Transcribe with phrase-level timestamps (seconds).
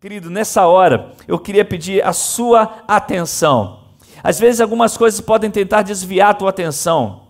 [0.00, 3.80] Querido, nessa hora eu queria pedir a sua atenção.
[4.22, 7.24] Às vezes algumas coisas podem tentar desviar a tua atenção,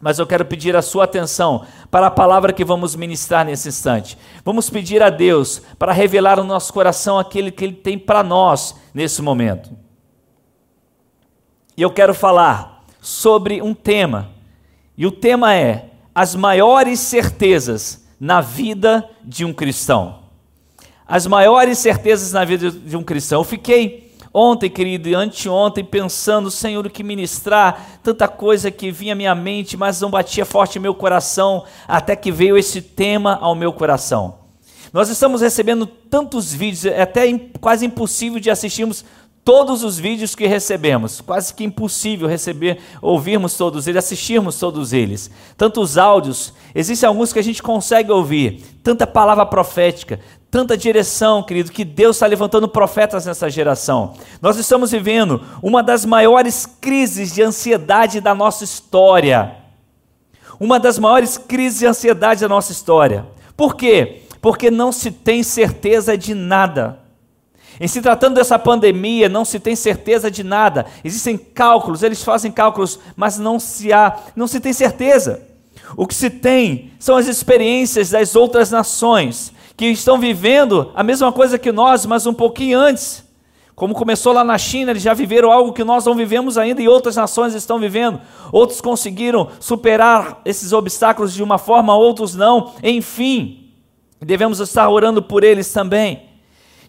[0.00, 4.16] mas eu quero pedir a sua atenção para a palavra que vamos ministrar nesse instante.
[4.44, 8.76] Vamos pedir a Deus para revelar no nosso coração aquele que Ele tem para nós
[8.94, 9.76] nesse momento.
[11.76, 14.30] E eu quero falar sobre um tema,
[14.96, 20.22] e o tema é as maiores certezas na vida de um cristão
[21.06, 23.40] as maiores certezas na vida de um cristão.
[23.40, 29.12] Eu fiquei ontem, querido, e anteontem pensando, Senhor, o que ministrar, tanta coisa que vinha
[29.12, 33.38] à minha mente, mas não batia forte em meu coração, até que veio esse tema
[33.40, 34.38] ao meu coração.
[34.92, 39.04] Nós estamos recebendo tantos vídeos, é até quase impossível de assistirmos
[39.44, 45.30] todos os vídeos que recebemos, quase que impossível receber, ouvirmos todos eles, assistirmos todos eles.
[45.56, 50.18] Tantos áudios, existem alguns que a gente consegue ouvir, tanta palavra profética,
[50.54, 54.14] tanta direção, querido, que Deus está levantando profetas nessa geração.
[54.40, 59.56] Nós estamos vivendo uma das maiores crises de ansiedade da nossa história.
[60.60, 63.26] Uma das maiores crises de ansiedade da nossa história.
[63.56, 64.22] Por quê?
[64.40, 67.00] Porque não se tem certeza de nada.
[67.80, 70.86] Em se tratando dessa pandemia, não se tem certeza de nada.
[71.02, 75.42] Existem cálculos, eles fazem cálculos, mas não se há, não se tem certeza.
[75.96, 81.32] O que se tem são as experiências das outras nações que estão vivendo a mesma
[81.32, 83.24] coisa que nós, mas um pouquinho antes.
[83.74, 86.88] Como começou lá na China, eles já viveram algo que nós não vivemos ainda e
[86.88, 88.20] outras nações estão vivendo.
[88.52, 92.72] Outros conseguiram superar esses obstáculos de uma forma, outros não.
[92.82, 93.72] Enfim,
[94.20, 96.34] devemos estar orando por eles também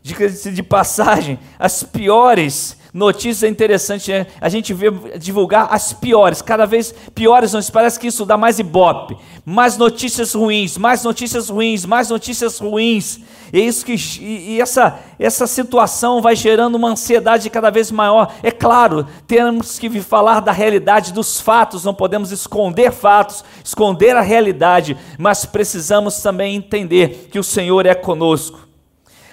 [0.06, 4.26] de, de passagem, as piores notícias é interessante, né?
[4.40, 9.18] a gente vê divulgar as piores, cada vez piores, parece que isso dá mais ibope,
[9.46, 13.20] mais notícias ruins, mais notícias ruins, mais notícias ruins.
[13.52, 18.32] É isso que e, e essa essa situação vai gerando uma ansiedade cada vez maior.
[18.42, 24.22] É claro, temos que falar da realidade dos fatos, não podemos esconder fatos, esconder a
[24.22, 28.66] realidade, mas precisamos também entender que o Senhor é conosco.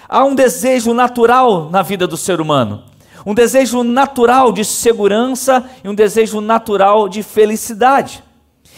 [0.09, 2.83] Há um desejo natural na vida do ser humano,
[3.25, 8.23] um desejo natural de segurança e um desejo natural de felicidade.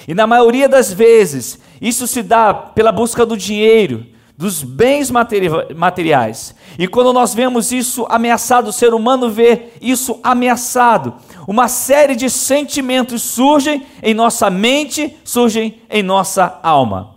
[0.08, 4.06] E na maioria das vezes, isso se dá pela busca do dinheiro,
[4.38, 6.54] dos bens materiais.
[6.78, 11.16] E quando nós vemos isso ameaçado, o ser humano vê isso ameaçado,
[11.48, 17.16] uma série de sentimentos surgem em nossa mente, surgem em nossa alma.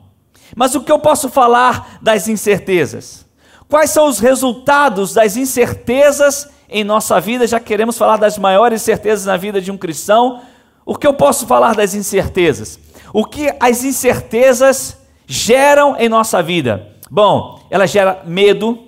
[0.54, 3.26] Mas o que eu posso falar das incertezas?
[3.68, 7.46] Quais são os resultados das incertezas em nossa vida?
[7.46, 10.42] Já queremos falar das maiores certezas na vida de um cristão.
[10.84, 12.78] O que eu posso falar das incertezas?
[13.12, 16.94] O que as incertezas geram em nossa vida?
[17.10, 18.78] Bom, ela gera medo,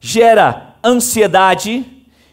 [0.00, 1.84] gera ansiedade,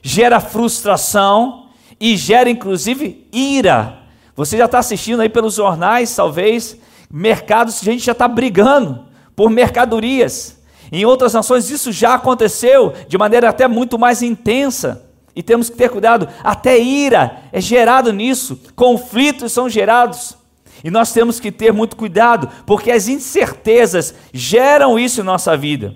[0.02, 1.68] gera frustração
[2.00, 4.00] e gera inclusive ira.
[4.36, 6.78] Você já está assistindo aí pelos jornais, talvez,
[7.12, 9.06] mercados, gente já está brigando
[9.36, 10.61] por mercadorias.
[10.92, 15.08] Em outras nações isso já aconteceu de maneira até muito mais intensa.
[15.34, 20.38] E temos que ter cuidado, até ira é gerado nisso, conflitos são gerados.
[20.84, 25.96] E nós temos que ter muito cuidado, porque as incertezas geram isso em nossa vida.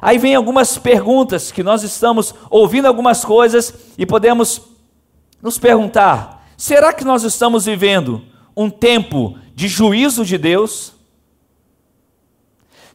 [0.00, 4.62] Aí vem algumas perguntas que nós estamos ouvindo algumas coisas e podemos
[5.42, 8.22] nos perguntar: será que nós estamos vivendo
[8.56, 10.94] um tempo de juízo de Deus?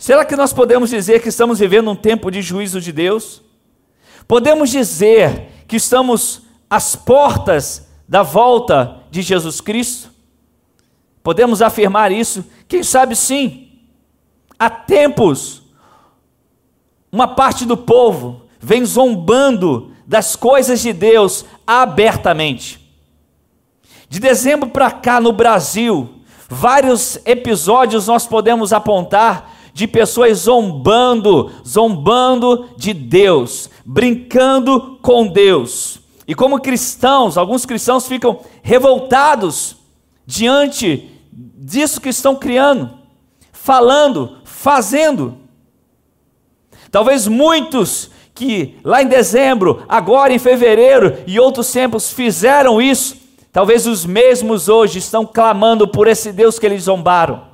[0.04, 3.42] Será que nós podemos dizer que estamos vivendo um tempo de juízo de Deus?
[4.28, 10.12] Podemos dizer que estamos às portas da volta de Jesus Cristo?
[11.24, 12.44] Podemos afirmar isso?
[12.68, 13.80] Quem sabe sim.
[14.60, 15.64] Há tempos,
[17.10, 22.94] uma parte do povo vem zombando das coisas de Deus abertamente.
[24.10, 26.16] De dezembro para cá no Brasil,
[26.50, 36.00] vários episódios nós podemos apontar de pessoas zombando, zombando de Deus, brincando com Deus.
[36.28, 39.76] E como cristãos, alguns cristãos ficam revoltados
[40.26, 42.92] diante disso que estão criando,
[43.52, 45.38] falando, fazendo.
[46.92, 53.18] Talvez muitos que lá em dezembro, agora em fevereiro e outros tempos fizeram isso,
[53.52, 57.53] talvez os mesmos hoje estão clamando por esse Deus que eles zombaram.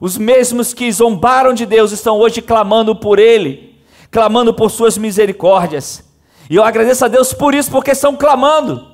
[0.00, 3.76] Os mesmos que zombaram de Deus estão hoje clamando por Ele,
[4.10, 6.04] clamando por Suas misericórdias.
[6.48, 8.86] E eu agradeço a Deus por isso, porque estão clamando.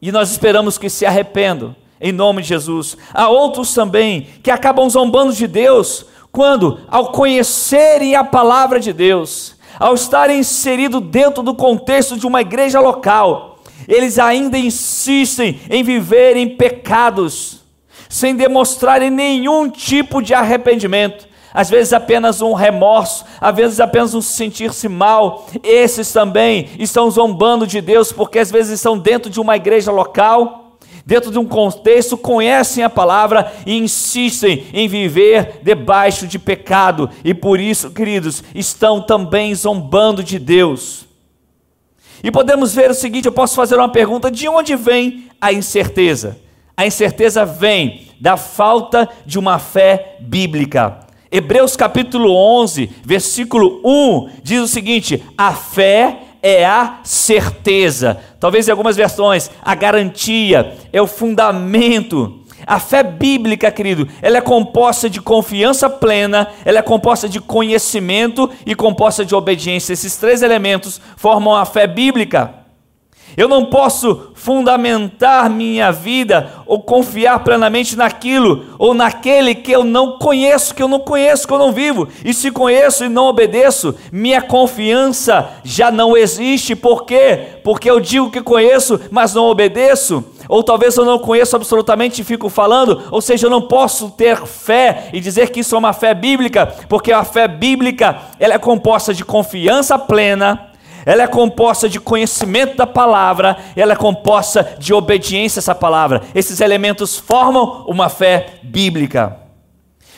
[0.00, 2.96] E nós esperamos que se arrependam, em nome de Jesus.
[3.12, 9.56] Há outros também que acabam zombando de Deus Quando, ao conhecerem a palavra de Deus,
[9.78, 16.36] ao estarem inseridos dentro do contexto de uma igreja local, eles ainda insistem em viver
[16.36, 17.60] em pecados,
[18.08, 24.20] sem demonstrarem nenhum tipo de arrependimento às vezes apenas um remorso, às vezes apenas um
[24.20, 25.46] sentir-se mal.
[25.62, 30.76] Esses também estão zombando de Deus, porque às vezes estão dentro de uma igreja local,
[31.04, 37.32] dentro de um contexto, conhecem a palavra e insistem em viver debaixo de pecado, e
[37.32, 41.06] por isso, queridos, estão também zombando de Deus.
[42.22, 46.38] E podemos ver o seguinte: eu posso fazer uma pergunta: de onde vem a incerteza?
[46.78, 51.00] A incerteza vem da falta de uma fé bíblica.
[51.28, 58.20] Hebreus capítulo 11, versículo 1 diz o seguinte: a fé é a certeza.
[58.38, 62.44] Talvez em algumas versões, a garantia, é o fundamento.
[62.64, 68.48] A fé bíblica, querido, ela é composta de confiança plena, ela é composta de conhecimento
[68.64, 69.94] e composta de obediência.
[69.94, 72.57] Esses três elementos formam a fé bíblica.
[73.36, 80.18] Eu não posso fundamentar minha vida ou confiar plenamente naquilo ou naquele que eu não
[80.18, 82.08] conheço, que eu não conheço, que eu não vivo.
[82.24, 86.74] E se conheço e não obedeço, minha confiança já não existe.
[86.74, 87.60] Por quê?
[87.62, 90.24] Porque eu digo que conheço, mas não obedeço.
[90.48, 94.38] Ou talvez eu não conheço absolutamente e fico falando, ou seja, eu não posso ter
[94.46, 98.58] fé e dizer que isso é uma fé bíblica, porque a fé bíblica ela é
[98.58, 100.67] composta de confiança plena,
[101.08, 106.20] ela é composta de conhecimento da palavra, ela é composta de obediência a essa palavra.
[106.34, 109.38] Esses elementos formam uma fé bíblica.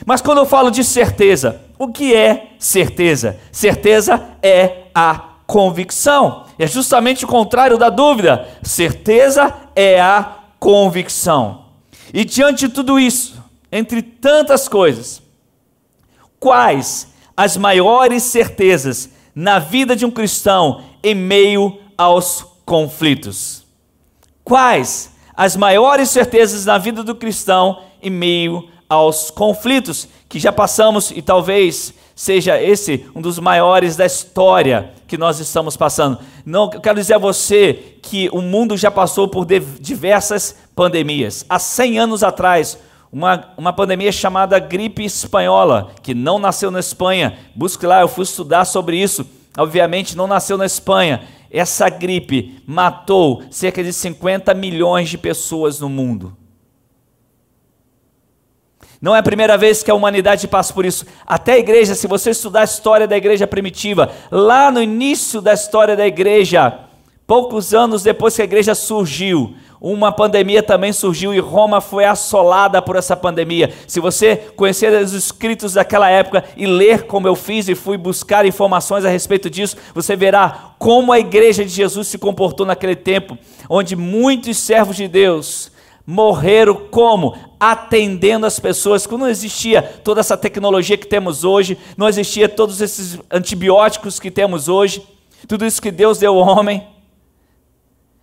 [0.05, 3.39] Mas quando eu falo de certeza, o que é certeza?
[3.53, 6.47] Certeza é a convicção.
[6.59, 8.49] É justamente o contrário da dúvida.
[8.61, 11.67] Certeza é a convicção.
[12.13, 13.41] E diante de tudo isso,
[13.71, 15.23] entre tantas coisas,
[16.41, 17.07] quais
[17.37, 23.65] as maiores certezas na vida de um cristão em meio aos conflitos?
[24.45, 31.11] Quais as maiores certezas na vida do cristão em meio aos conflitos que já passamos
[31.11, 36.19] e talvez seja esse um dos maiores da história que nós estamos passando.
[36.45, 39.47] Não eu quero dizer a você que o mundo já passou por
[39.81, 41.47] diversas pandemias.
[41.49, 42.79] Há 100 anos atrás,
[43.13, 47.39] uma, uma pandemia chamada gripe espanhola, que não nasceu na Espanha.
[47.55, 49.27] Busque lá, eu fui estudar sobre isso.
[49.59, 51.23] Obviamente não nasceu na Espanha.
[51.51, 56.37] Essa gripe matou cerca de 50 milhões de pessoas no mundo.
[59.01, 61.07] Não é a primeira vez que a humanidade passa por isso.
[61.27, 65.55] Até a igreja, se você estudar a história da igreja primitiva, lá no início da
[65.55, 66.90] história da igreja,
[67.31, 72.83] poucos anos depois que a igreja surgiu, uma pandemia também surgiu e Roma foi assolada
[72.83, 73.73] por essa pandemia.
[73.87, 78.45] Se você conhecer os escritos daquela época e ler como eu fiz e fui buscar
[78.45, 83.39] informações a respeito disso, você verá como a igreja de Jesus se comportou naquele tempo,
[83.69, 85.71] onde muitos servos de Deus
[86.05, 87.37] morreram como?
[87.61, 92.81] Atendendo as pessoas, quando não existia toda essa tecnologia que temos hoje, não existia todos
[92.81, 95.01] esses antibióticos que temos hoje,
[95.47, 96.99] tudo isso que Deus deu ao homem.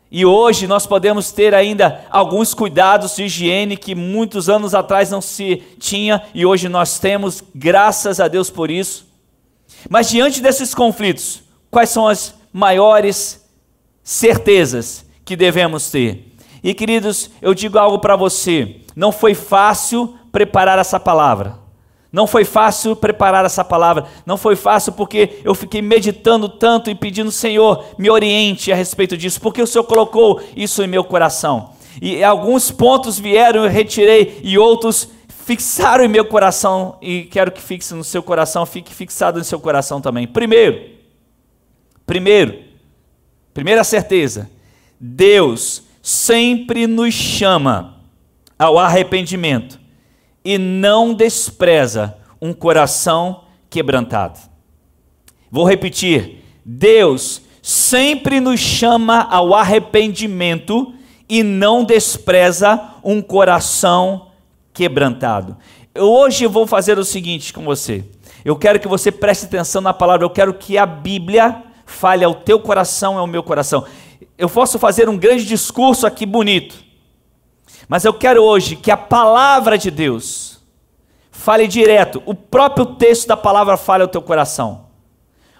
[0.09, 5.21] E hoje nós podemos ter ainda alguns cuidados de higiene que muitos anos atrás não
[5.21, 9.05] se tinha e hoje nós temos, graças a Deus por isso.
[9.89, 13.45] Mas diante desses conflitos, quais são as maiores
[14.01, 16.33] certezas que devemos ter?
[16.63, 21.66] E queridos, eu digo algo para você: não foi fácil preparar essa palavra.
[22.11, 26.95] Não foi fácil preparar essa palavra, não foi fácil porque eu fiquei meditando tanto e
[26.95, 31.73] pedindo, Senhor, me oriente a respeito disso, porque o Senhor colocou isso em meu coração.
[32.01, 37.61] E alguns pontos vieram, eu retirei, e outros fixaram em meu coração, e quero que
[37.61, 40.25] fixe no seu coração, fique fixado no seu coração também.
[40.25, 40.89] Primeiro,
[42.05, 42.59] primeiro,
[43.53, 44.49] primeira certeza,
[44.99, 47.97] Deus sempre nos chama
[48.57, 49.86] ao arrependimento
[50.47, 54.39] e não despreza um coração quebrantado.
[55.51, 60.93] Vou repetir: Deus sempre nos chama ao arrependimento
[61.27, 64.27] e não despreza um coração
[64.73, 65.57] quebrantado.
[65.93, 68.05] Hoje eu vou fazer o seguinte com você.
[68.45, 72.33] Eu quero que você preste atenção na palavra, eu quero que a Bíblia fale ao
[72.33, 73.83] teu coração e ao meu coração.
[74.37, 76.86] Eu posso fazer um grande discurso aqui bonito,
[77.87, 80.59] mas eu quero hoje que a palavra de Deus
[81.31, 84.87] fale direto, o próprio texto da palavra fale ao teu coração.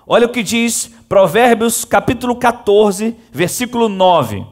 [0.05, 4.45] Olha o que diz Provérbios capítulo 14, versículo 9.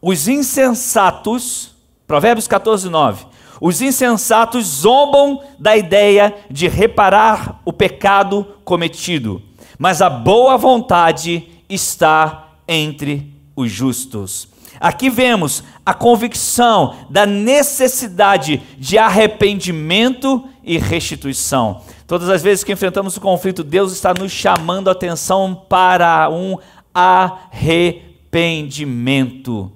[0.00, 1.74] Os insensatos,
[2.06, 3.26] Provérbios 14, 9.
[3.60, 9.40] Os insensatos zombam da ideia de reparar o pecado cometido,
[9.78, 14.48] mas a boa vontade está entre os justos.
[14.80, 21.82] Aqui vemos a convicção da necessidade de arrependimento e restituição.
[22.06, 26.56] Todas as vezes que enfrentamos o conflito, Deus está nos chamando a atenção para um
[26.94, 29.72] arrependimento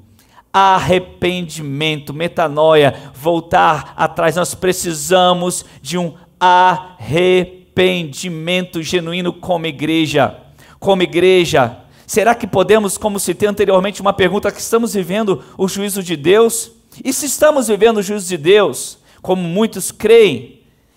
[0.56, 4.36] arrependimento, metanoia, voltar atrás.
[4.36, 10.34] Nós precisamos de um arrependimento genuíno como igreja.
[10.78, 16.02] Como igreja, será que podemos, como citei anteriormente, uma pergunta: que estamos vivendo o juízo
[16.02, 16.72] de Deus?
[17.04, 20.56] E se estamos vivendo o juízo de Deus, como muitos creem,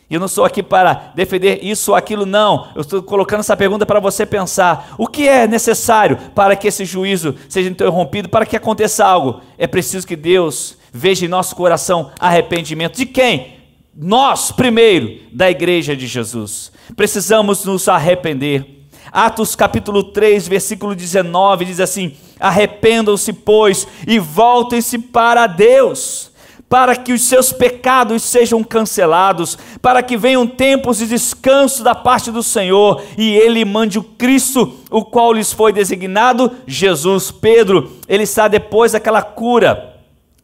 [0.09, 2.67] e eu não sou aqui para defender isso ou aquilo, não.
[2.73, 4.95] Eu estou colocando essa pergunta para você pensar.
[4.97, 9.41] O que é necessário para que esse juízo seja interrompido, para que aconteça algo?
[9.55, 12.97] É preciso que Deus veja em nosso coração arrependimento.
[12.97, 13.59] De quem?
[13.95, 16.71] Nós, primeiro, da igreja de Jesus.
[16.95, 18.78] Precisamos nos arrepender.
[19.11, 26.29] Atos capítulo 3, versículo 19 diz assim: Arrependam-se, pois, e voltem-se para Deus
[26.69, 32.29] para que os seus pecados sejam cancelados, para que venham tempos de descanso da parte
[32.31, 37.31] do Senhor e ele mande o Cristo, o qual lhes foi designado, Jesus.
[37.31, 39.98] Pedro, ele está depois daquela cura.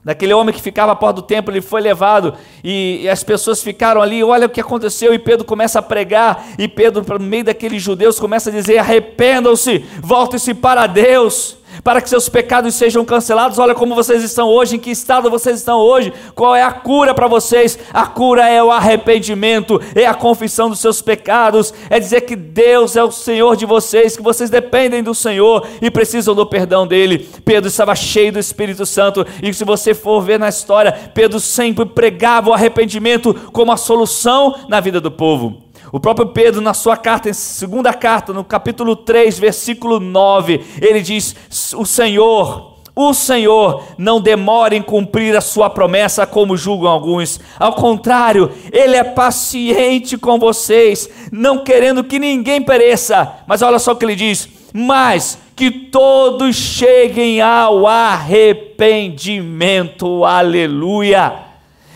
[0.06, 3.64] Daquele homem que ficava à porta do templo, ele foi levado e, e as pessoas
[3.64, 4.24] ficaram ali.
[4.24, 5.12] Olha o que aconteceu.
[5.16, 6.50] E Pedro começa a pregar.
[6.60, 12.10] E Pedro, no meio daqueles judeus, começa a dizer: Arrependam-se, voltem-se para Deus para que
[12.10, 13.60] seus pecados sejam cancelados.
[13.60, 17.14] Olha como vocês estão hoje, em que estado vocês estão hoje, qual é a cura
[17.14, 17.78] para vocês?
[17.94, 22.96] A cura é o arrependimento, é a confissão dos seus pecados, é dizer que Deus
[22.96, 27.30] é o Senhor de vocês, que vocês dependem do Senhor e precisam do perdão dele.
[27.44, 31.86] Pedro estava cheio do Espírito Santo, e se você for ver na história, Pedro sempre
[31.86, 35.65] pregava o arrependimento como a solução na vida do povo.
[35.92, 41.02] O próprio Pedro, na sua carta, em segunda carta, no capítulo 3, versículo 9, ele
[41.02, 41.36] diz:
[41.76, 47.42] O Senhor, o Senhor não demora em cumprir a sua promessa, como julgam alguns.
[47.60, 53.34] Ao contrário, Ele é paciente com vocês, não querendo que ninguém pereça.
[53.46, 60.24] Mas olha só o que ele diz: Mas que todos cheguem ao arrependimento.
[60.24, 61.34] Aleluia!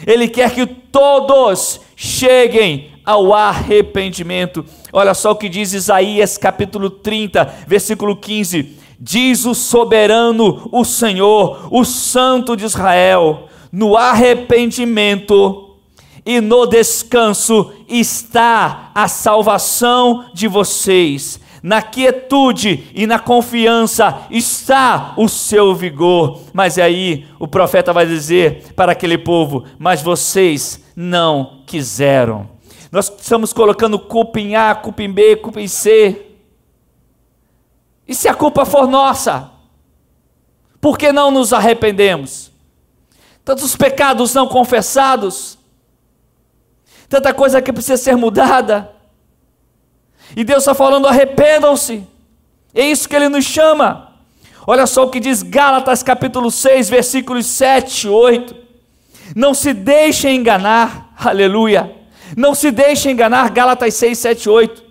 [0.05, 4.63] Ele quer que todos cheguem ao arrependimento.
[4.93, 11.69] Olha só o que diz Isaías capítulo 30, versículo 15: Diz o soberano, o Senhor,
[11.71, 15.73] o Santo de Israel: no arrependimento
[16.23, 21.39] e no descanso está a salvação de vocês.
[21.63, 26.41] Na quietude e na confiança está o seu vigor.
[26.53, 32.58] Mas aí o profeta vai dizer para aquele povo: Mas vocês não quiseram.
[32.91, 36.25] Nós estamos colocando culpa em A, culpa em B, culpa em C.
[38.07, 39.51] E se a culpa for nossa?
[40.81, 42.51] Por que não nos arrependemos?
[43.45, 45.57] Tantos pecados não confessados,
[47.07, 48.91] tanta coisa que precisa ser mudada.
[50.35, 52.07] E Deus está falando: arrependam-se.
[52.73, 54.13] É isso que Ele nos chama.
[54.65, 58.55] Olha só o que diz Gálatas capítulo 6, versículos 7 e 8.
[59.35, 61.98] Não se deixem enganar, aleluia.
[62.35, 64.83] Não se deixe enganar, Gálatas 6, 7, 8.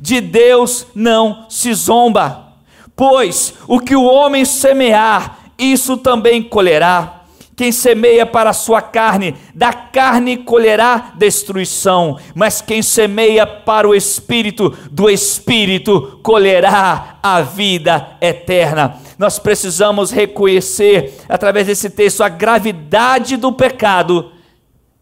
[0.00, 2.52] De Deus não se zomba,
[2.94, 7.22] pois o que o homem semear, isso também colherá.
[7.56, 13.94] Quem semeia para a sua carne, da carne colherá destruição, mas quem semeia para o
[13.94, 19.00] espírito, do espírito colherá a vida eterna.
[19.18, 24.32] Nós precisamos reconhecer, através desse texto, a gravidade do pecado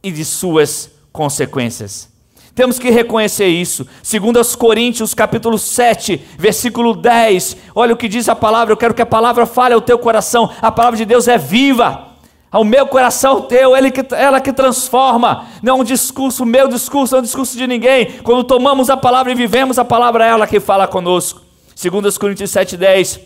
[0.01, 2.13] e de suas consequências.
[2.57, 3.87] Temos que reconhecer isso.
[4.03, 7.57] Segundo aos Coríntios, capítulo 7, versículo 10.
[7.73, 8.73] Olha o que diz a palavra.
[8.73, 10.51] Eu quero que a palavra fale ao teu coração.
[10.61, 12.09] A palavra de Deus é viva.
[12.51, 15.47] Ao meu coração teu, ele que, ela que transforma.
[15.63, 18.19] Não é um discurso, meu discurso, não é um discurso de ninguém.
[18.25, 21.43] Quando tomamos a palavra e vivemos a palavra, é ela que fala conosco.
[21.77, 23.21] Segundo aos Coríntios 7, 10.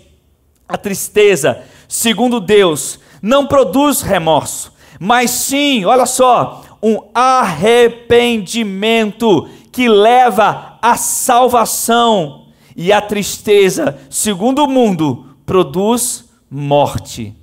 [0.68, 10.78] A tristeza, segundo Deus, não produz remorso, mas sim, olha só, um arrependimento que leva
[10.80, 17.35] à salvação, e a tristeza, segundo o mundo, produz morte.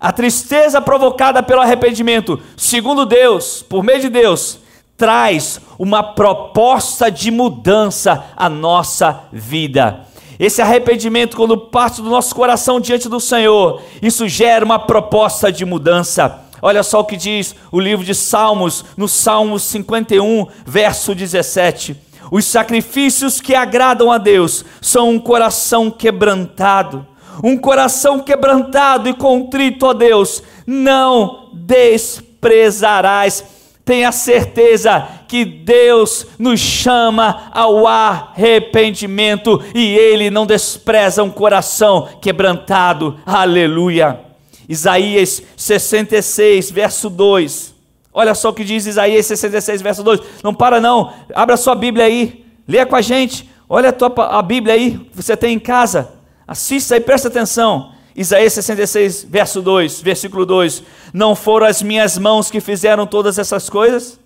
[0.00, 4.60] A tristeza provocada pelo arrependimento, segundo Deus, por meio de Deus,
[4.96, 10.06] traz uma proposta de mudança à nossa vida.
[10.38, 15.64] Esse arrependimento, quando parte do nosso coração diante do Senhor, isso gera uma proposta de
[15.64, 16.45] mudança.
[16.66, 21.96] Olha só o que diz o livro de Salmos, no Salmo 51, verso 17.
[22.28, 27.06] Os sacrifícios que agradam a Deus são um coração quebrantado.
[27.40, 33.44] Um coração quebrantado e contrito a Deus, não desprezarás.
[33.84, 43.20] Tenha certeza que Deus nos chama ao arrependimento e Ele não despreza um coração quebrantado.
[43.24, 44.25] Aleluia.
[44.68, 47.74] Isaías 66, verso 2.
[48.12, 50.20] Olha só o que diz Isaías 66, verso 2.
[50.42, 53.48] Não para não, abra sua Bíblia aí, leia com a gente.
[53.68, 56.12] Olha a, tua, a Bíblia aí que você tem em casa.
[56.46, 57.92] Assista e presta atenção.
[58.14, 60.82] Isaías 66, verso 2, versículo 2:
[61.12, 64.18] Não foram as minhas mãos que fizeram todas essas coisas?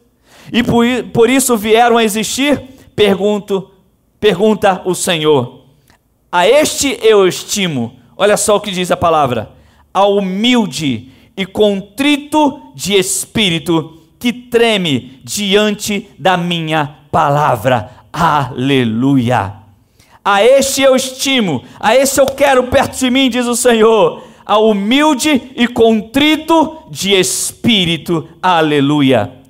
[0.52, 2.62] E por, por isso vieram a existir?
[2.94, 3.70] Pergunto,
[4.20, 5.64] pergunta o Senhor.
[6.30, 7.98] A este eu estimo.
[8.16, 9.50] Olha só o que diz a palavra:
[9.92, 17.90] ao humilde e contrito de espírito, que treme diante da minha palavra.
[18.12, 19.54] Aleluia.
[20.24, 24.58] A este eu estimo, a esse eu quero perto de mim, diz o Senhor, a
[24.58, 28.28] humilde e contrito de espírito.
[28.42, 29.40] Aleluia.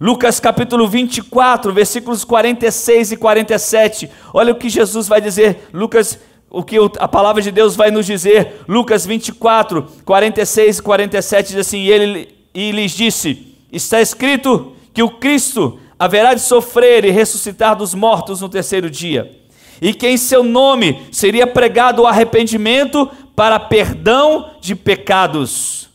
[0.00, 4.08] Lucas capítulo 24, versículos 46 e 47.
[4.32, 5.68] Olha o que Jesus vai dizer.
[5.72, 8.62] Lucas, o que a palavra de Deus vai nos dizer.
[8.68, 15.02] Lucas 24, 46 e 47 diz assim: e ele e lhes disse: Está escrito que
[15.02, 19.38] o Cristo haverá de sofrer e ressuscitar dos mortos no terceiro dia
[19.80, 25.88] e que em seu nome seria pregado o arrependimento para perdão de pecados.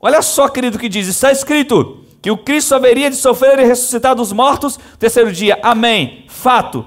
[0.00, 4.14] Olha só, querido, que diz: está escrito que o Cristo haveria de sofrer e ressuscitar
[4.14, 5.58] dos mortos no terceiro dia.
[5.62, 6.24] Amém.
[6.28, 6.84] Fato.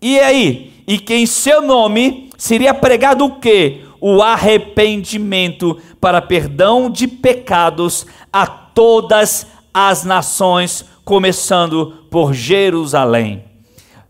[0.00, 0.75] E aí?
[0.86, 3.82] E que em seu nome seria pregado o quê?
[4.00, 13.44] O arrependimento para perdão de pecados a todas as nações, começando por Jerusalém.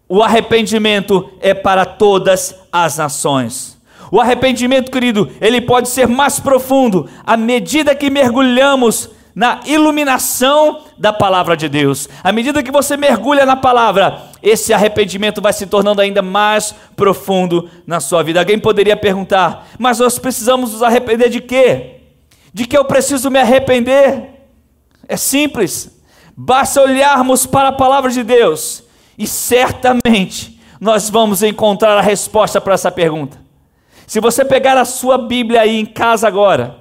[0.08, 3.76] O arrependimento é para todas as nações.
[4.10, 11.12] O arrependimento, querido, ele pode ser mais profundo à medida que mergulhamos na iluminação da
[11.12, 12.08] palavra de Deus.
[12.22, 17.68] À medida que você mergulha na palavra, esse arrependimento vai se tornando ainda mais profundo
[17.84, 18.38] na sua vida.
[18.38, 22.02] Alguém poderia perguntar: "Mas nós precisamos nos arrepender de quê?
[22.54, 24.30] De que eu preciso me arrepender?"
[25.08, 25.90] É simples.
[26.36, 28.84] Basta olharmos para a palavra de Deus
[29.18, 33.38] e certamente nós vamos encontrar a resposta para essa pergunta.
[34.06, 36.76] Se você pegar a sua Bíblia aí em casa agora,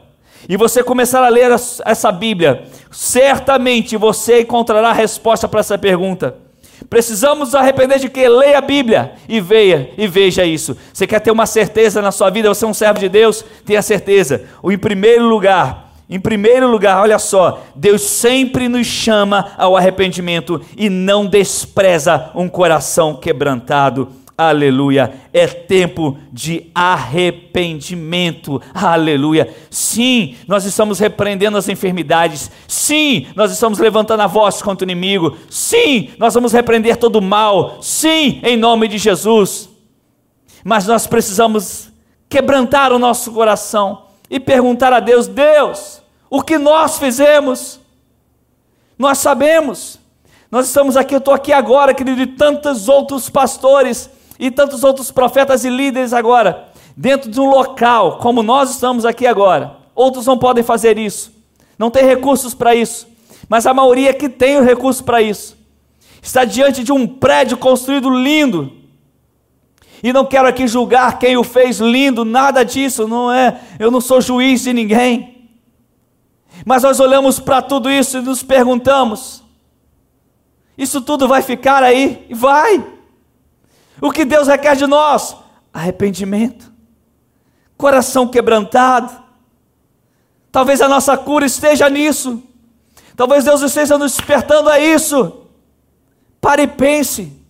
[0.48, 1.50] e você começar a ler
[1.84, 6.45] essa Bíblia, certamente você encontrará a resposta para essa pergunta.
[6.90, 10.78] Precisamos arrepender de que leia a Bíblia e veja e veja isso.
[10.94, 12.50] Você quer ter uma certeza na sua vida?
[12.50, 13.44] Você é um servo de Deus?
[13.66, 14.44] Tenha certeza.
[14.62, 20.62] O em primeiro lugar, em primeiro lugar, olha só, Deus sempre nos chama ao arrependimento
[20.78, 24.10] e não despreza um coração quebrantado.
[24.38, 25.14] Aleluia.
[25.32, 28.62] É tempo de arrependimento.
[28.74, 29.56] Aleluia.
[29.70, 32.52] Sim, nós estamos repreendendo as enfermidades.
[32.68, 35.38] Sim, nós estamos levantando a voz contra o inimigo.
[35.50, 37.78] Sim, nós vamos repreender todo o mal.
[37.82, 39.70] Sim, em nome de Jesus.
[40.66, 41.90] Mas nós precisamos
[42.28, 47.80] quebrantar o nosso coração e perguntar a Deus: Deus, o que nós fizemos?
[49.00, 49.98] Nós sabemos.
[50.52, 55.12] Nós estamos aqui, eu estou aqui agora, querido, e tantos outros pastores e tantos outros
[55.12, 59.78] profetas e líderes agora, dentro de um local, como nós estamos aqui agora.
[59.94, 61.32] Outros não podem fazer isso,
[61.78, 63.08] não tem recursos para isso,
[63.48, 65.58] mas a maioria que tem o recurso para isso
[66.22, 68.72] está diante de um prédio construído lindo,
[70.06, 73.60] e não quero aqui julgar quem o fez lindo, nada disso, não é.
[73.80, 75.50] Eu não sou juiz de ninguém.
[76.64, 79.44] Mas nós olhamos para tudo isso e nos perguntamos:
[80.78, 82.28] isso tudo vai ficar aí?
[82.30, 82.86] Vai.
[84.02, 85.36] O que Deus requer de nós?
[85.74, 86.72] Arrependimento,
[87.78, 89.24] coração quebrantado.
[90.52, 92.42] Talvez a nossa cura esteja nisso.
[93.16, 95.48] Talvez Deus esteja nos despertando a isso.
[96.40, 97.42] Pare e pense.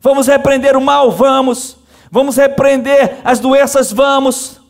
[0.00, 1.10] Vamos repreender o mal?
[1.10, 1.78] Vamos.
[2.10, 3.92] Vamos repreender as doenças?
[3.92, 4.60] Vamos.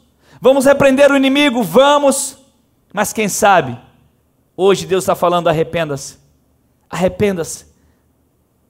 [0.41, 1.63] Vamos repreender o inimigo?
[1.63, 2.39] Vamos.
[2.93, 3.79] Mas quem sabe,
[4.57, 6.19] hoje Deus está falando: arrependa-se.
[6.89, 7.67] Arrependa-se.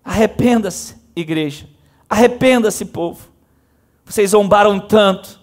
[0.04, 1.66] Arrependa-se, igreja.
[2.12, 3.26] Arrependa-se, povo.
[4.04, 5.40] Vocês zombaram tanto.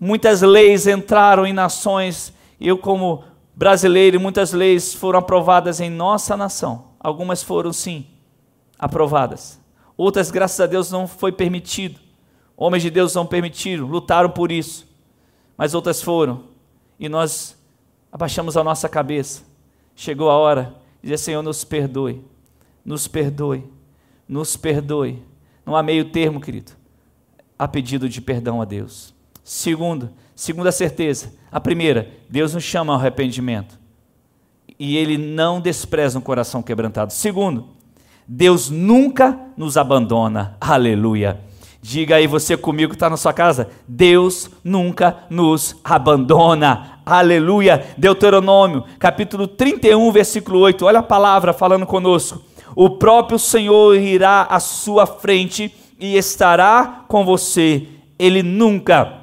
[0.00, 2.32] Muitas leis entraram em nações.
[2.58, 3.22] Eu, como
[3.54, 6.86] brasileiro, muitas leis foram aprovadas em nossa nação.
[6.98, 8.06] Algumas foram, sim,
[8.78, 9.60] aprovadas.
[9.94, 12.00] Outras, graças a Deus, não foi permitido.
[12.56, 14.88] Homens de Deus não permitiram, lutaram por isso.
[15.54, 16.44] Mas outras foram.
[16.98, 17.54] E nós
[18.10, 19.42] abaixamos a nossa cabeça.
[19.94, 22.24] Chegou a hora de dizer: Senhor, nos perdoe,
[22.82, 23.70] nos perdoe,
[24.26, 25.28] nos perdoe.
[25.68, 26.72] Não há meio termo, querido.
[27.58, 29.14] Há pedido de perdão a Deus.
[29.44, 31.34] Segundo, segunda certeza.
[31.52, 33.78] A primeira, Deus nos chama ao arrependimento.
[34.78, 37.12] E Ele não despreza um coração quebrantado.
[37.12, 37.68] Segundo,
[38.26, 40.56] Deus nunca nos abandona.
[40.58, 41.38] Aleluia.
[41.82, 47.00] Diga aí você comigo que está na sua casa: Deus nunca nos abandona.
[47.04, 47.84] Aleluia.
[47.98, 50.86] Deuteronômio, capítulo 31, versículo 8.
[50.86, 52.42] Olha a palavra falando conosco.
[52.74, 57.86] O próprio Senhor irá à sua frente e estará com você.
[58.18, 59.14] Ele nunca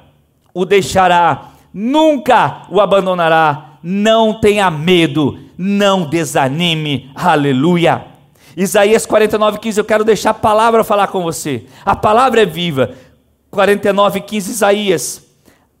[0.52, 3.78] o deixará, nunca o abandonará.
[3.82, 7.10] Não tenha medo, não desanime.
[7.14, 8.06] Aleluia.
[8.56, 11.66] Isaías 49, 15, eu quero deixar a palavra falar com você.
[11.84, 12.94] A palavra é viva.
[13.50, 15.26] 49, 15, Isaías.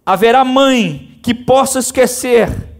[0.04, 2.75] Haverá mãe que possa esquecer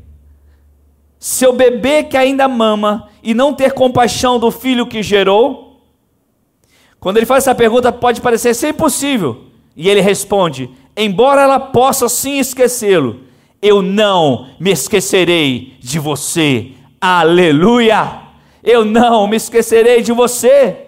[1.29, 5.81] seu bebê que ainda mama e não ter compaixão do filho que gerou?
[7.01, 9.45] Quando ele faz essa pergunta, pode parecer ser impossível.
[9.77, 13.21] E ele responde: Embora ela possa sim esquecê-lo,
[13.61, 16.73] eu não me esquecerei de você.
[17.01, 18.27] Aleluia!
[18.67, 20.86] eu não me esquecerei de você.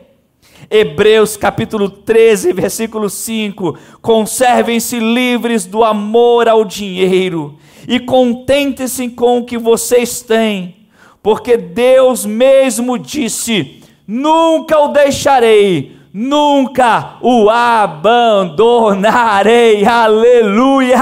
[0.70, 9.46] Hebreus capítulo 13, versículo 5: Conservem-se livres do amor ao dinheiro e contentem-se com o
[9.46, 10.76] que vocês têm,
[11.22, 19.86] porque Deus mesmo disse: Nunca o deixarei, nunca o abandonarei.
[19.86, 20.98] Aleluia!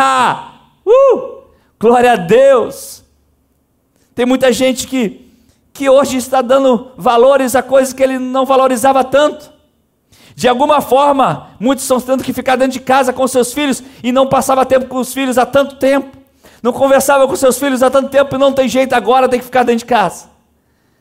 [0.86, 1.38] Uh!
[1.80, 3.04] Glória a Deus!
[4.14, 5.26] Tem muita gente que
[5.72, 9.55] que hoje está dando valores a coisas que ele não valorizava tanto.
[10.36, 14.12] De alguma forma, muitos estão tendo que ficar dentro de casa com seus filhos e
[14.12, 16.14] não passava tempo com os filhos há tanto tempo.
[16.62, 19.46] Não conversava com seus filhos há tanto tempo e não tem jeito agora, tem que
[19.46, 20.26] ficar dentro de casa.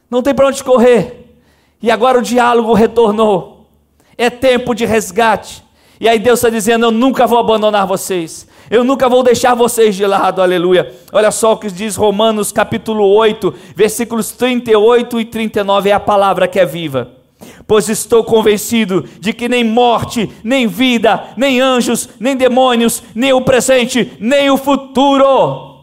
[0.09, 1.35] Não tem para onde correr.
[1.81, 3.67] E agora o diálogo retornou.
[4.17, 5.61] É tempo de resgate.
[5.99, 8.47] E aí Deus está dizendo: Eu nunca vou abandonar vocês.
[8.71, 10.95] Eu nunca vou deixar vocês de lado, aleluia.
[11.11, 16.47] Olha só o que diz Romanos capítulo 8, versículos 38 e 39, é a palavra
[16.47, 17.24] que é viva.
[17.67, 23.41] Pois estou convencido de que nem morte, nem vida, nem anjos, nem demônios, nem o
[23.41, 25.75] presente, nem o futuro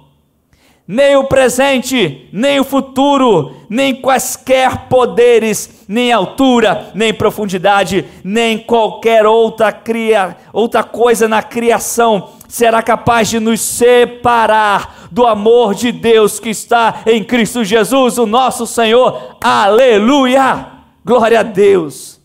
[0.87, 9.25] nem o presente, nem o futuro, nem quaisquer poderes, nem altura, nem profundidade, nem qualquer
[9.25, 16.38] outra, cria, outra coisa na criação será capaz de nos separar do amor de Deus
[16.38, 19.37] que está em Cristo Jesus, o nosso Senhor.
[19.40, 20.72] Aleluia!
[21.05, 22.21] Glória a Deus.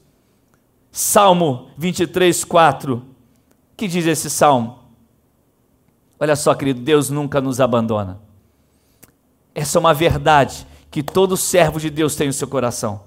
[0.92, 3.04] Salmo 23, 4.
[3.76, 4.80] que diz esse salmo?
[6.20, 8.20] Olha só, querido, Deus nunca nos abandona.
[9.54, 13.02] Essa é uma verdade que todo servo de Deus tem no seu coração.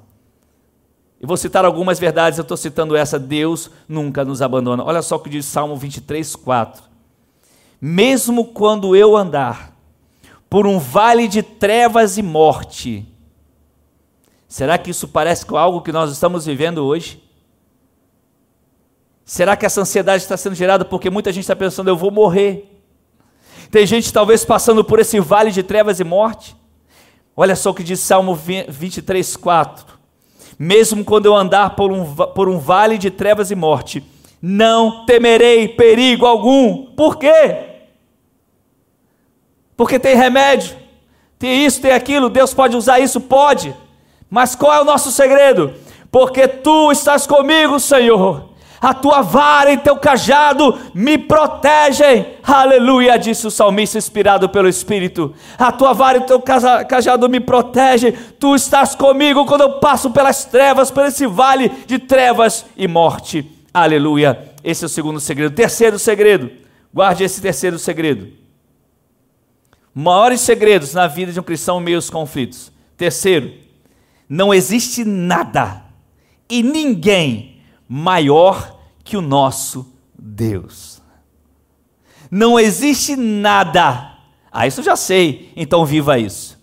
[1.20, 4.85] E vou citar algumas verdades, eu estou citando essa: Deus nunca nos abandona.
[4.85, 6.83] Olha só o que diz Salmo 23, 4.
[7.80, 9.76] Mesmo quando eu andar
[10.48, 13.10] por um vale de trevas e morte,
[14.50, 17.22] será que isso parece com algo que nós estamos vivendo hoje?
[19.24, 22.82] Será que essa ansiedade está sendo gerada porque muita gente está pensando, eu vou morrer?
[23.70, 26.56] Tem gente talvez passando por esse vale de trevas e morte.
[27.36, 29.86] Olha só o que diz Salmo 23, 4.
[30.58, 34.04] Mesmo quando eu andar por um, por um vale de trevas e morte,
[34.42, 36.86] não temerei perigo algum.
[36.96, 37.68] Por quê?
[39.76, 40.76] Porque tem remédio,
[41.38, 43.20] tem isso, tem aquilo, Deus pode usar isso?
[43.20, 43.74] Pode.
[44.30, 45.74] Mas qual é o nosso segredo?
[46.10, 52.38] Porque tu estás comigo, Senhor a tua vara e teu cajado me protegem.
[52.42, 55.34] Aleluia, disse o salmista inspirado pelo Espírito.
[55.58, 58.12] A tua vara e teu cajado me protegem.
[58.38, 63.46] Tu estás comigo quando eu passo pelas trevas, por esse vale de trevas e morte.
[63.72, 64.50] Aleluia.
[64.64, 65.54] Esse é o segundo segredo.
[65.54, 66.50] Terceiro segredo.
[66.92, 68.28] Guarde esse terceiro segredo.
[69.94, 72.72] Maiores segredos na vida de um cristão meio aos conflitos.
[72.96, 73.52] Terceiro,
[74.30, 75.82] não existe nada
[76.48, 81.02] e ninguém maior que o nosso Deus.
[82.30, 84.18] Não existe nada.
[84.52, 86.56] Ah, isso eu já sei, então viva isso.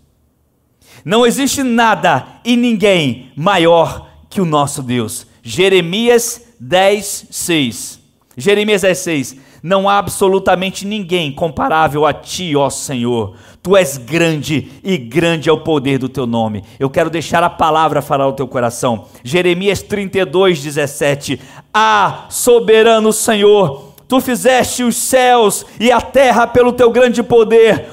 [1.04, 5.28] Não existe nada e ninguém maior que o nosso Deus.
[5.44, 8.00] Jeremias 10, 6.
[8.38, 9.36] Jeremias 10, 6.
[9.68, 13.36] Não há absolutamente ninguém comparável a ti, ó Senhor.
[13.62, 16.64] Tu és grande e grande é o poder do teu nome.
[16.80, 19.08] Eu quero deixar a palavra falar o teu coração.
[19.26, 21.42] Jeremias 32, 17.
[21.74, 27.90] Ah, soberano Senhor, Tu fizeste os céus e a terra pelo teu grande poder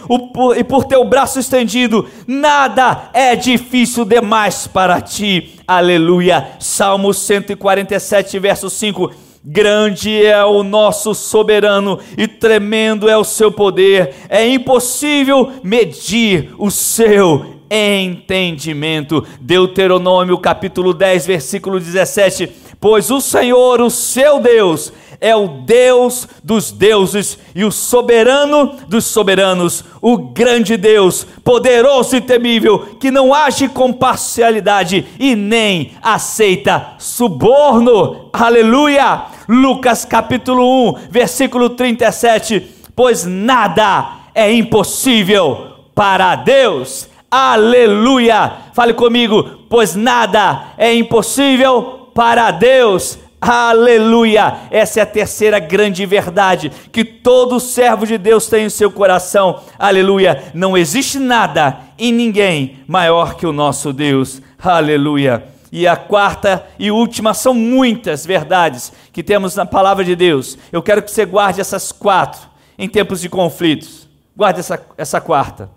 [0.56, 2.08] e por teu braço estendido.
[2.24, 5.58] Nada é difícil demais para ti.
[5.66, 6.50] Aleluia.
[6.60, 9.23] Salmo 147, verso 5.
[9.46, 14.14] Grande é o nosso soberano e tremendo é o seu poder.
[14.30, 19.22] É impossível medir o seu entendimento.
[19.38, 22.50] Deuteronômio capítulo 10, versículo 17.
[22.84, 29.06] Pois o Senhor, o seu Deus, é o Deus dos deuses e o soberano dos
[29.06, 36.88] soberanos, o grande Deus, poderoso e temível, que não age com parcialidade e nem aceita
[36.98, 38.28] suborno.
[38.30, 39.28] Aleluia!
[39.48, 42.68] Lucas capítulo 1, versículo 37.
[42.94, 47.08] Pois nada é impossível para Deus.
[47.30, 48.52] Aleluia!
[48.74, 53.18] Fale comigo, pois nada é impossível para Deus.
[53.40, 54.60] Aleluia!
[54.70, 59.60] Essa é a terceira grande verdade que todo servo de Deus tem em seu coração.
[59.78, 60.44] Aleluia!
[60.54, 64.40] Não existe nada e ninguém maior que o nosso Deus.
[64.58, 65.46] Aleluia!
[65.70, 70.56] E a quarta e última são muitas verdades que temos na palavra de Deus.
[70.72, 72.48] Eu quero que você guarde essas quatro
[72.78, 74.08] em tempos de conflitos.
[74.34, 75.68] Guarde essa, essa quarta.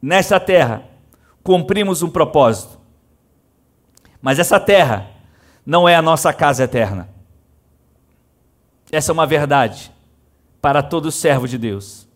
[0.00, 0.84] Nesta terra,
[1.42, 2.78] cumprimos um propósito.
[4.22, 5.17] Mas essa terra
[5.68, 7.10] não é a nossa casa eterna.
[8.90, 9.92] Essa é uma verdade
[10.62, 12.08] para todo servo de Deus.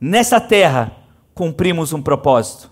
[0.00, 0.92] Nessa terra
[1.34, 2.70] cumprimos um propósito,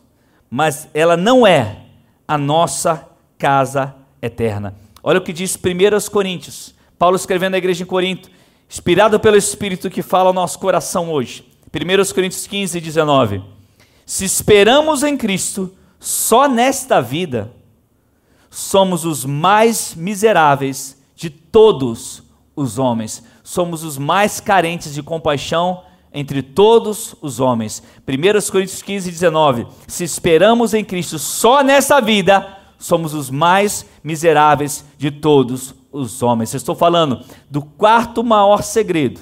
[0.48, 1.81] mas ela não é
[2.26, 4.74] a nossa casa eterna.
[5.02, 8.31] Olha o que diz 1 Coríntios, Paulo escrevendo à igreja em Corinto,
[8.70, 11.46] inspirado pelo Espírito que fala ao nosso coração hoje.
[11.66, 13.42] 1 Coríntios 15, 19.
[14.07, 17.52] Se esperamos em Cristo só nesta vida,
[18.57, 22.23] somos os mais miseráveis de todos
[22.57, 23.23] os homens.
[23.45, 27.83] Somos os mais carentes de compaixão entre todos os homens.
[28.09, 29.66] 1 Coríntios 15, 19.
[29.87, 36.55] Se esperamos em Cristo só nessa vida, somos os mais miseráveis de todos os homens.
[36.55, 39.21] Eu estou falando do quarto maior segredo.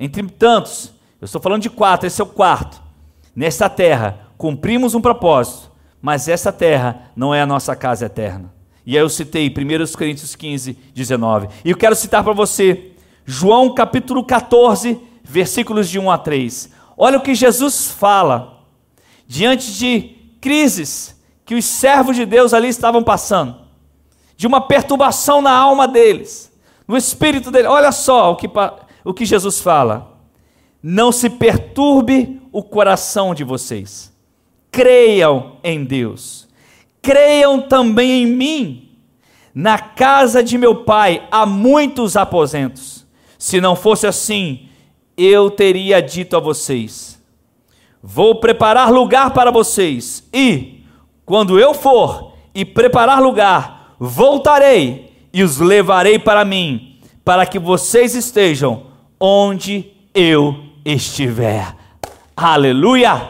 [0.00, 2.80] Entre tantos, eu estou falando de quatro, esse é o quarto.
[3.36, 8.61] Nesta terra, cumprimos um propósito, mas essa terra não é a nossa casa eterna.
[8.84, 11.48] E aí eu citei 1 Coríntios 15, 19.
[11.64, 12.92] E eu quero citar para você
[13.24, 16.70] João capítulo 14, versículos de 1 a 3.
[16.96, 18.64] Olha o que Jesus fala
[19.26, 23.56] diante de crises que os servos de Deus ali estavam passando,
[24.36, 26.52] de uma perturbação na alma deles,
[26.86, 27.70] no espírito deles.
[27.70, 28.50] Olha só o que,
[29.04, 30.18] o que Jesus fala:
[30.82, 34.12] Não se perturbe o coração de vocês,
[34.72, 36.48] creiam em Deus
[37.02, 38.88] creiam também em mim.
[39.54, 43.04] Na casa de meu pai há muitos aposentos.
[43.38, 44.68] Se não fosse assim,
[45.16, 47.20] eu teria dito a vocês:
[48.02, 50.84] Vou preparar lugar para vocês, e,
[51.26, 58.14] quando eu for e preparar lugar, voltarei e os levarei para mim, para que vocês
[58.14, 58.86] estejam
[59.20, 61.74] onde eu estiver.
[62.36, 63.28] Aleluia!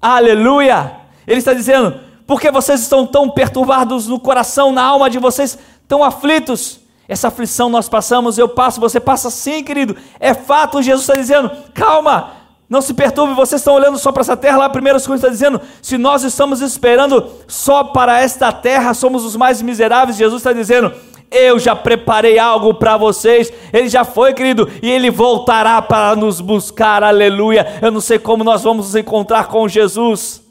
[0.00, 0.92] Aleluia!
[1.26, 6.04] Ele está dizendo: porque vocês estão tão perturbados no coração, na alma de vocês, tão
[6.04, 6.78] aflitos.
[7.08, 9.96] Essa aflição nós passamos, eu passo, você passa sim, querido.
[10.20, 12.32] É fato, Jesus está dizendo: calma,
[12.68, 14.58] não se perturbe, vocês estão olhando só para essa terra.
[14.58, 19.34] Lá, 1 Coríntios está dizendo: se nós estamos esperando só para esta terra, somos os
[19.34, 20.18] mais miseráveis.
[20.18, 20.92] Jesus está dizendo:
[21.30, 23.50] eu já preparei algo para vocês.
[23.72, 27.02] Ele já foi, querido, e ele voltará para nos buscar.
[27.02, 27.78] Aleluia.
[27.80, 30.46] Eu não sei como nós vamos nos encontrar com Jesus.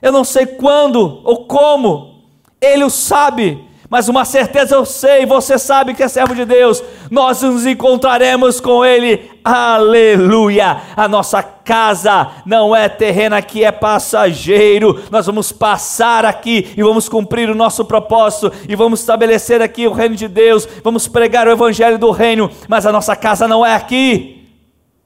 [0.00, 2.22] Eu não sei quando ou como,
[2.60, 6.82] Ele o sabe, mas uma certeza eu sei, você sabe que é servo de Deus,
[7.10, 10.82] nós nos encontraremos com Ele, aleluia.
[10.96, 17.08] A nossa casa não é terrena, aqui é passageiro, nós vamos passar aqui e vamos
[17.08, 21.52] cumprir o nosso propósito e vamos estabelecer aqui o reino de Deus, vamos pregar o
[21.52, 24.48] evangelho do reino, mas a nossa casa não é aqui,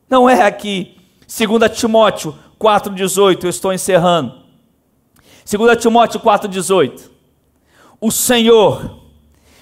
[0.09, 0.96] não é aqui.
[1.29, 4.39] 2 Timóteo 4,18, eu estou encerrando.
[5.51, 7.11] 2 Timóteo 4,18:
[8.01, 9.01] O Senhor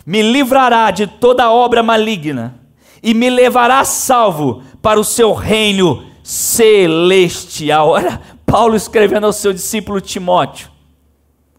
[0.05, 2.61] me livrará de toda obra maligna
[3.03, 7.89] e me levará salvo para o seu reino celestial.
[7.89, 10.69] Olha, Paulo escrevendo ao seu discípulo Timóteo.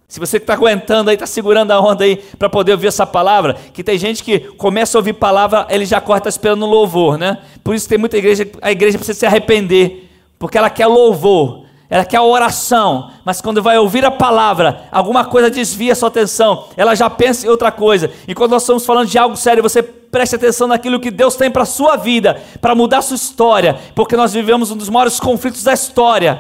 [0.07, 3.55] Se você está aguentando aí, está segurando a onda aí para poder ouvir essa palavra,
[3.73, 7.37] que tem gente que começa a ouvir palavra, ele já está esperando louvor, né?
[7.63, 12.05] Por isso tem muita igreja, a igreja precisa se arrepender, porque ela quer louvor ela
[12.05, 16.93] quer a oração, mas quando vai ouvir a palavra, alguma coisa desvia sua atenção, ela
[16.93, 18.11] já pensa em outra coisa.
[18.27, 21.49] E quando nós estamos falando de algo sério, você preste atenção naquilo que Deus tem
[21.49, 25.19] para a sua vida, para mudar a sua história, porque nós vivemos um dos maiores
[25.19, 26.39] conflitos da história.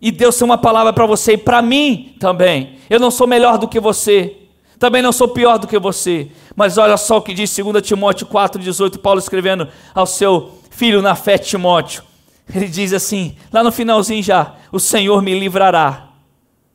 [0.00, 2.78] E Deus tem uma palavra para você e para mim também.
[2.88, 4.34] Eu não sou melhor do que você,
[4.78, 6.28] também não sou pior do que você.
[6.56, 11.14] Mas olha só o que diz 2 Timóteo 4,18, Paulo escrevendo ao seu filho na
[11.14, 12.09] fé, Timóteo.
[12.54, 16.08] Ele diz assim, lá no finalzinho já: O Senhor me livrará,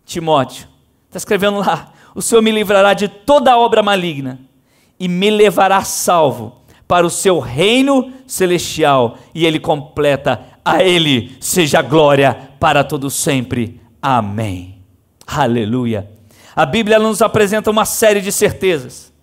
[0.05, 0.67] Timóteo.
[1.07, 4.39] Está escrevendo lá: O Senhor me livrará de toda obra maligna
[4.99, 9.17] e me levará salvo para o seu reino celestial.
[9.33, 13.81] E ele completa: A Ele seja glória para todo sempre.
[14.01, 14.81] Amém.
[15.27, 16.09] Aleluia.
[16.55, 19.13] A Bíblia nos apresenta uma série de certezas.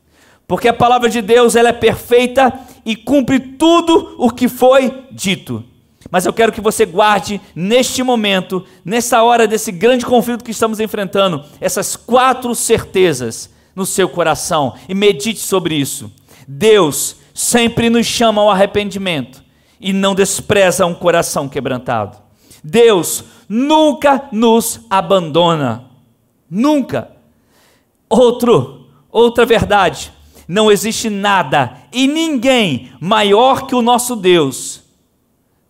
[0.47, 2.53] Porque a palavra de Deus ela é perfeita
[2.85, 5.65] e cumpre tudo o que foi dito.
[6.11, 10.81] Mas eu quero que você guarde neste momento, nessa hora desse grande conflito que estamos
[10.81, 16.13] enfrentando, essas quatro certezas no seu coração e medite sobre isso.
[16.47, 19.43] Deus sempre nos chama ao arrependimento
[19.81, 22.19] e não despreza um coração quebrantado.
[22.63, 25.87] Deus nunca nos abandona.
[26.49, 27.11] Nunca.
[28.09, 30.13] Outro, outra verdade,
[30.47, 34.83] não existe nada e ninguém maior que o nosso Deus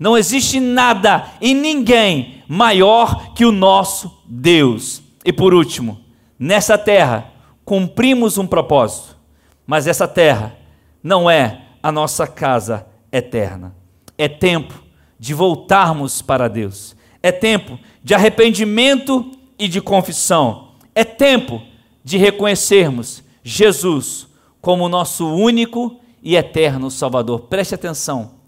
[0.03, 5.01] não existe nada e ninguém maior que o nosso Deus.
[5.25, 6.01] E por último,
[6.37, 7.31] nessa terra
[7.65, 9.17] cumprimos um propósito,
[9.65, 10.57] mas essa terra
[11.05, 13.77] não é a nossa casa eterna.
[14.19, 14.75] É tempo
[15.21, 16.97] de voltarmos para Deus.
[17.23, 20.73] É tempo de arrependimento e de confissão.
[20.97, 21.63] É tempo
[22.03, 24.27] de reconhecermos Jesus
[24.61, 27.43] como nosso único e eterno Salvador.
[27.43, 28.42] Preste atenção.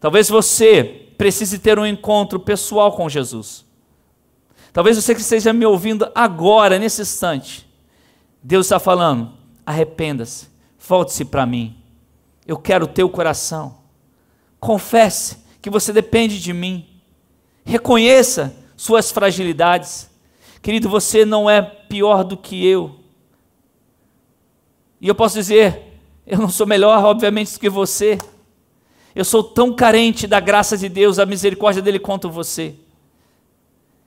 [0.00, 3.64] Talvez você precise ter um encontro pessoal com Jesus.
[4.72, 7.68] Talvez você que esteja me ouvindo agora, nesse instante.
[8.42, 9.32] Deus está falando:
[9.66, 11.76] arrependa-se, volte-se para mim.
[12.46, 13.78] Eu quero o teu coração.
[14.60, 16.86] Confesse que você depende de mim.
[17.64, 20.08] Reconheça suas fragilidades.
[20.62, 23.00] Querido, você não é pior do que eu.
[25.00, 28.18] E eu posso dizer, eu não sou melhor, obviamente, do que você.
[29.18, 32.76] Eu sou tão carente da graça de Deus, da misericórdia dele quanto você.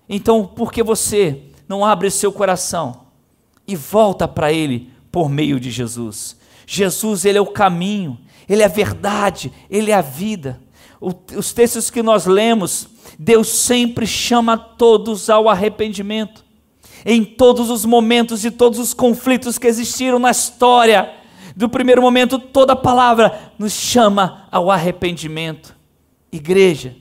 [0.07, 3.01] Então, por que você não abre seu coração
[3.67, 6.37] e volta para ele por meio de Jesus?
[6.65, 10.61] Jesus, ele é o caminho, ele é a verdade, ele é a vida.
[11.01, 12.87] Os textos que nós lemos,
[13.19, 16.45] Deus sempre chama todos ao arrependimento.
[17.05, 21.13] Em todos os momentos e todos os conflitos que existiram na história,
[21.55, 25.75] do primeiro momento, toda palavra nos chama ao arrependimento.
[26.31, 26.95] Igreja,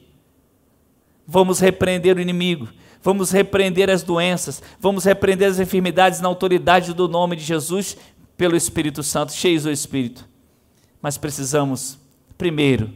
[1.27, 2.69] vamos repreender o inimigo,
[3.03, 7.97] vamos repreender as doenças, vamos repreender as enfermidades na autoridade do nome de Jesus
[8.37, 10.29] pelo Espírito Santo, cheios do Espírito.
[11.01, 11.99] Mas precisamos,
[12.37, 12.91] primeiro,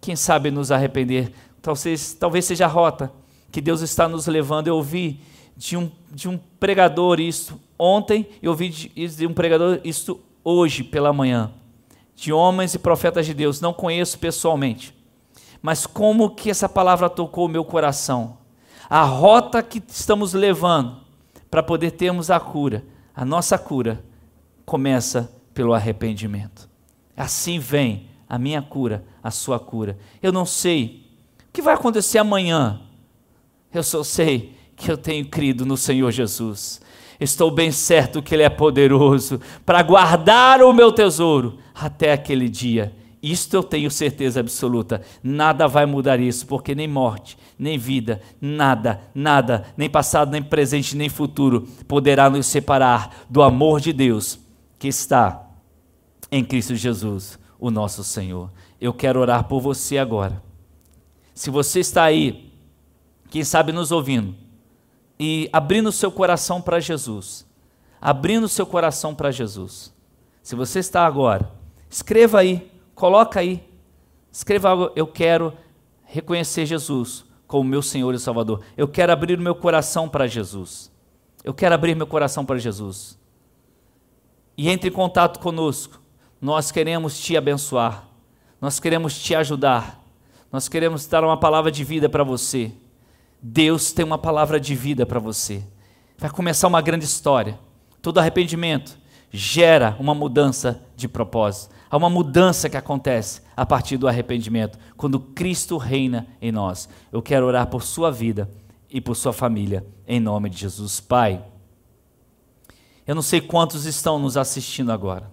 [0.00, 1.32] quem sabe nos arrepender.
[1.62, 3.12] Talvez, talvez seja a rota
[3.50, 4.68] que Deus está nos levando.
[4.68, 5.20] Eu ouvi
[5.56, 10.82] de um, de um pregador isso ontem, eu ouvi de, de um pregador isso hoje
[10.82, 11.52] pela manhã,
[12.14, 14.94] de homens e profetas de Deus, não conheço pessoalmente,
[15.62, 18.38] mas como que essa palavra tocou o meu coração.
[18.88, 20.98] A rota que estamos levando
[21.50, 24.04] para poder termos a cura, a nossa cura,
[24.64, 26.68] começa pelo arrependimento.
[27.16, 29.98] Assim vem a minha cura, a sua cura.
[30.22, 31.06] Eu não sei
[31.48, 32.80] o que vai acontecer amanhã,
[33.72, 36.80] eu só sei que eu tenho crido no Senhor Jesus
[37.20, 42.92] estou bem certo que Ele é poderoso para guardar o meu tesouro até aquele dia.
[43.22, 45.02] Isto eu tenho certeza absoluta.
[45.22, 50.96] Nada vai mudar isso, porque nem morte, nem vida, nada, nada, nem passado, nem presente,
[50.96, 54.40] nem futuro poderá nos separar do amor de Deus
[54.78, 55.46] que está
[56.32, 58.50] em Cristo Jesus, o nosso Senhor.
[58.80, 60.42] Eu quero orar por você agora.
[61.34, 62.50] Se você está aí,
[63.28, 64.34] quem sabe nos ouvindo,
[65.22, 67.46] e abrindo seu coração para Jesus.
[68.00, 69.94] Abrindo seu coração para Jesus.
[70.42, 71.52] Se você está agora,
[71.90, 73.62] escreva aí, coloca aí.
[74.32, 75.52] Escreva algo, eu quero
[76.04, 78.62] reconhecer Jesus como meu Senhor e Salvador.
[78.78, 80.90] Eu quero abrir meu coração para Jesus.
[81.44, 83.18] Eu quero abrir meu coração para Jesus.
[84.56, 86.00] E entre em contato conosco.
[86.40, 88.08] Nós queremos te abençoar.
[88.58, 90.02] Nós queremos te ajudar.
[90.50, 92.72] Nós queremos dar uma palavra de vida para você.
[93.42, 95.62] Deus tem uma palavra de vida para você.
[96.18, 97.58] Vai começar uma grande história.
[98.02, 98.98] Todo arrependimento
[99.30, 101.74] gera uma mudança de propósito.
[101.88, 106.88] Há uma mudança que acontece a partir do arrependimento, quando Cristo reina em nós.
[107.10, 108.50] Eu quero orar por sua vida
[108.90, 111.00] e por sua família, em nome de Jesus.
[111.00, 111.44] Pai,
[113.06, 115.30] eu não sei quantos estão nos assistindo agora.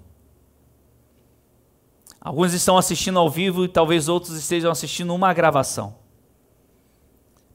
[2.20, 5.96] Alguns estão assistindo ao vivo e talvez outros estejam assistindo uma gravação.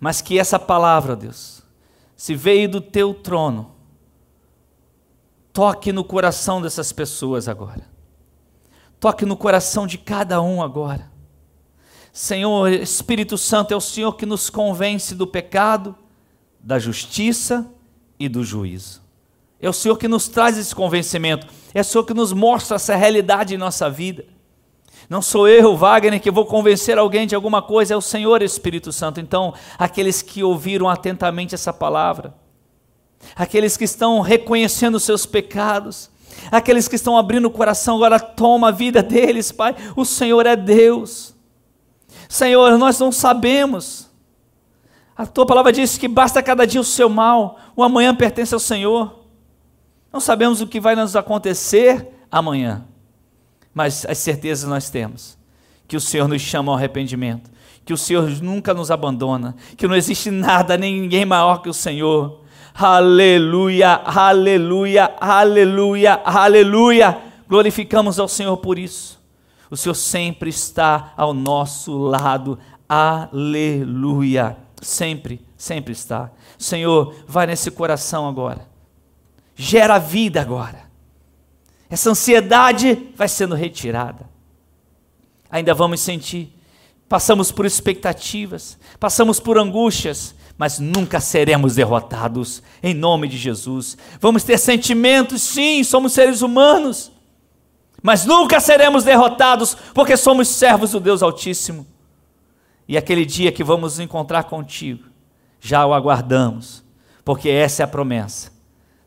[0.02, 1.62] Mas que essa palavra, Deus,
[2.16, 3.70] se veio do teu trono,
[5.52, 7.88] toque no coração dessas pessoas agora.
[8.98, 11.08] Toque no coração de cada um agora.
[12.12, 15.94] Senhor, Espírito Santo, é o Senhor que nos convence do pecado,
[16.58, 17.70] da justiça
[18.18, 19.00] e do juízo.
[19.60, 21.46] É o Senhor que nos traz esse convencimento.
[21.72, 24.24] É o Senhor que nos mostra essa realidade em nossa vida.
[25.08, 28.92] Não sou eu, Wagner, que vou convencer alguém de alguma coisa, é o Senhor Espírito
[28.92, 29.20] Santo.
[29.20, 32.34] Então, aqueles que ouviram atentamente essa palavra,
[33.36, 36.10] aqueles que estão reconhecendo os seus pecados,
[36.50, 39.74] aqueles que estão abrindo o coração, agora toma a vida deles, Pai.
[39.96, 41.34] O Senhor é Deus.
[42.28, 44.10] Senhor, nós não sabemos.
[45.16, 48.60] A tua palavra diz que basta cada dia o seu mal, o amanhã pertence ao
[48.60, 49.20] Senhor.
[50.12, 52.84] Não sabemos o que vai nos acontecer amanhã,
[53.74, 55.38] mas as certezas nós temos:
[55.88, 57.50] que o Senhor nos chama ao arrependimento,
[57.84, 61.74] que o Senhor nunca nos abandona, que não existe nada nem ninguém maior que o
[61.74, 62.40] Senhor.
[62.74, 67.18] Aleluia, aleluia, aleluia, aleluia.
[67.46, 69.20] Glorificamos ao Senhor por isso.
[69.70, 72.58] O Senhor sempre está ao nosso lado.
[72.88, 74.56] Aleluia.
[74.80, 76.30] Sempre, sempre está.
[76.58, 78.66] Senhor, vai nesse coração agora.
[79.54, 80.81] Gera vida agora.
[81.92, 84.26] Essa ansiedade vai sendo retirada.
[85.50, 86.50] Ainda vamos sentir.
[87.06, 93.98] Passamos por expectativas, passamos por angústias, mas nunca seremos derrotados, em nome de Jesus.
[94.18, 97.12] Vamos ter sentimentos, sim, somos seres humanos,
[98.02, 101.86] mas nunca seremos derrotados, porque somos servos do Deus Altíssimo.
[102.88, 105.04] E aquele dia que vamos nos encontrar contigo,
[105.60, 106.82] já o aguardamos,
[107.22, 108.50] porque essa é a promessa.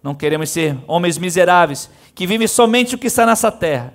[0.05, 3.91] Não queremos ser homens miseráveis que vivem somente o que está nessa terra.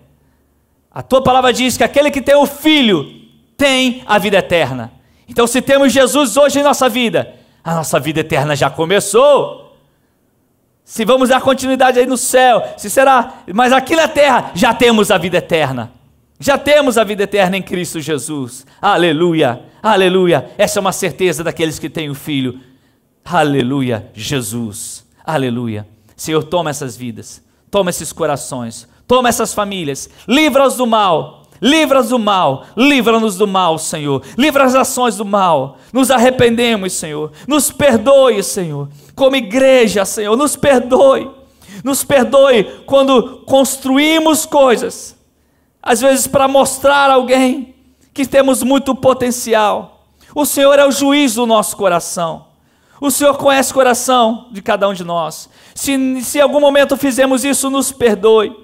[0.91, 4.91] A tua palavra diz que aquele que tem o filho tem a vida eterna.
[5.29, 7.33] Então, se temos Jesus hoje em nossa vida,
[7.63, 9.73] a nossa vida eterna já começou
[10.85, 15.13] se vamos dar continuidade aí no céu, se será, mas aqui na terra já temos
[15.13, 15.93] a vida eterna.
[16.41, 18.67] Já temos a vida eterna em Cristo Jesus.
[18.83, 20.51] Aleluia, aleluia.
[20.59, 22.59] Essa é uma certeza daqueles que têm o Filho.
[23.25, 25.09] Aleluia, Jesus.
[25.25, 25.87] Aleluia.
[26.21, 32.19] Senhor, toma essas vidas, toma esses corações, toma essas famílias, livra-os do mal, Livra-nos do
[32.19, 34.23] mal, livra-nos do mal, Senhor.
[34.39, 35.77] Livra as ações do mal.
[35.93, 37.33] Nos arrependemos, Senhor.
[37.47, 38.89] Nos perdoe, Senhor.
[39.15, 41.31] Como igreja, Senhor, nos perdoe.
[41.85, 45.15] Nos perdoe quando construímos coisas,
[45.83, 47.75] às vezes para mostrar a alguém
[48.15, 50.07] que temos muito potencial.
[50.35, 52.50] O Senhor é o juiz do nosso coração.
[53.01, 55.49] O Senhor conhece o coração de cada um de nós.
[55.75, 58.55] Se, se em algum momento fizemos isso, nos perdoe.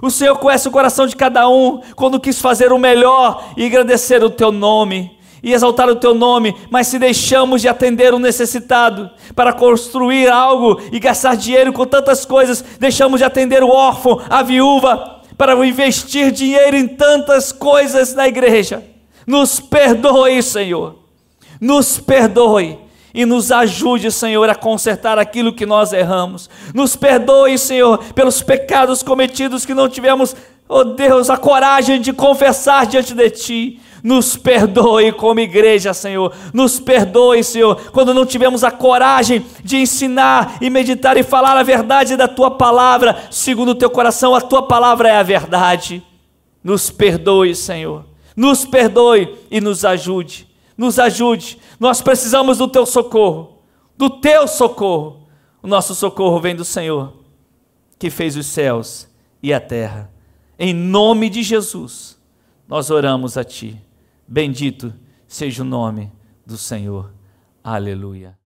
[0.00, 4.22] O Senhor conhece o coração de cada um quando quis fazer o melhor e agradecer
[4.22, 9.10] o teu nome e exaltar o teu nome, mas se deixamos de atender o necessitado
[9.34, 14.42] para construir algo e gastar dinheiro com tantas coisas, deixamos de atender o órfão, a
[14.42, 18.84] viúva, para investir dinheiro em tantas coisas na igreja.
[19.26, 20.96] Nos perdoe, Senhor.
[21.58, 22.78] Nos perdoe
[23.12, 26.48] e nos ajude, Senhor, a consertar aquilo que nós erramos.
[26.74, 30.34] Nos perdoe, Senhor, pelos pecados cometidos que não tivemos,
[30.68, 33.80] oh Deus, a coragem de confessar diante de Ti.
[34.02, 36.34] Nos perdoe como igreja, Senhor.
[36.54, 41.62] Nos perdoe, Senhor, quando não tivemos a coragem de ensinar e meditar e falar a
[41.62, 46.02] verdade da Tua palavra, segundo o Teu coração, a Tua palavra é a verdade.
[46.64, 48.06] Nos perdoe, Senhor.
[48.34, 50.49] Nos perdoe e nos ajude
[50.80, 51.58] nos ajude.
[51.78, 53.58] Nós precisamos do teu socorro,
[53.98, 55.28] do teu socorro.
[55.62, 57.12] O nosso socorro vem do Senhor,
[57.98, 59.06] que fez os céus
[59.42, 60.10] e a terra.
[60.58, 62.18] Em nome de Jesus,
[62.66, 63.78] nós oramos a ti.
[64.26, 64.94] Bendito
[65.28, 66.10] seja o nome
[66.46, 67.12] do Senhor.
[67.62, 68.39] Aleluia.